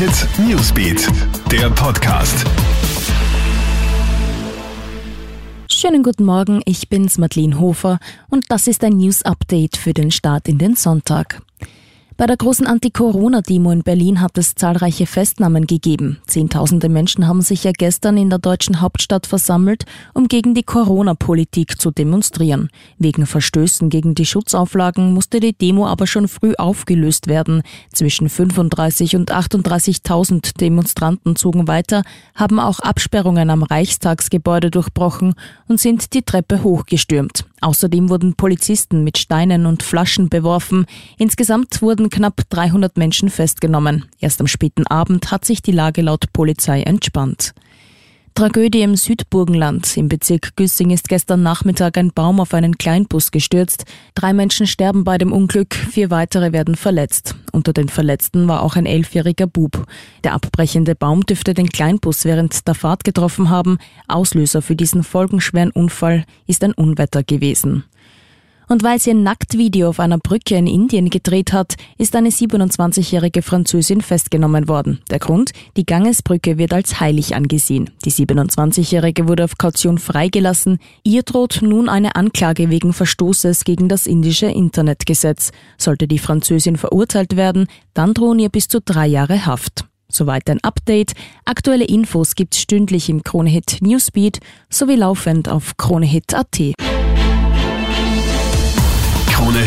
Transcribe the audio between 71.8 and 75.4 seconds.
ist eine 27-jährige Französin festgenommen worden. Der